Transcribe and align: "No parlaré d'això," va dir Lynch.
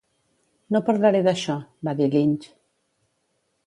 "No 0.75 0.81
parlaré 0.87 1.21
d'això," 1.29 1.59
va 1.91 1.97
dir 2.03 2.11
Lynch. 2.19 2.53